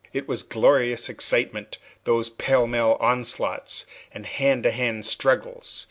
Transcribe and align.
It 0.13 0.27
was 0.27 0.41
glorious 0.41 1.09
excitement, 1.09 1.77
those 2.05 2.31
pell 2.31 2.65
mell 2.65 2.95
onslaughts 2.99 3.85
and 4.11 4.25
hand 4.25 4.63
to 4.63 4.71
hand 4.71 5.05
struggles. 5.05 5.79